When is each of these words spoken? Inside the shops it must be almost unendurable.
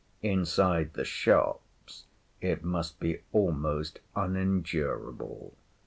Inside 0.23 0.93
the 0.93 1.05
shops 1.05 2.05
it 2.41 2.63
must 2.63 2.99
be 2.99 3.19
almost 3.33 3.99
unendurable. 4.15 5.55